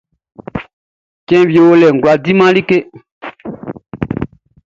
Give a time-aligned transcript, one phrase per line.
[1.27, 2.71] Cɛn wieʼm be o lɛʼn, n kwlá diman like.